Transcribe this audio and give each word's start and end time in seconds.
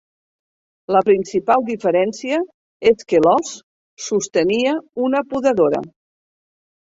La 0.93 1.01
principal 1.09 1.65
diferència 1.67 2.39
és 2.91 3.05
que 3.13 3.21
l'os 3.25 3.51
sostenia 4.07 4.73
una 5.09 5.21
podadora. 5.35 5.83